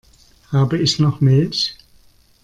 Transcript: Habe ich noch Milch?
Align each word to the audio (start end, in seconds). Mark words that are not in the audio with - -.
Habe 0.51 0.79
ich 0.79 0.97
noch 0.97 1.21
Milch? 1.21 1.77